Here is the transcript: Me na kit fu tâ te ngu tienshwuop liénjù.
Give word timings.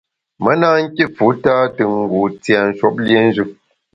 Me 0.43 0.51
na 0.61 0.69
kit 0.95 1.11
fu 1.17 1.27
tâ 1.43 1.55
te 1.75 1.83
ngu 1.93 2.21
tienshwuop 2.43 2.95
liénjù. 3.05 3.43